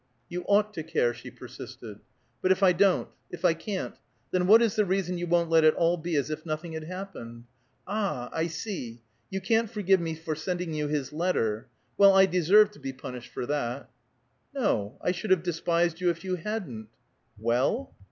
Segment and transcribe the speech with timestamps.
[0.29, 1.99] "You ought to care," she persisted.
[2.41, 3.07] "But if I don't?
[3.29, 3.93] If I can't?
[4.31, 6.85] Then what is the reason you won't let it all be as if nothing had
[6.85, 7.43] happened?
[7.85, 9.03] Ah, I see!
[9.29, 11.67] You can't forgive me for sending you his letter!
[11.99, 13.91] Well, I deserve to be punished for that!"
[14.55, 16.87] "No; I should have despised you if you hadn't"
[17.49, 17.93] "Well?"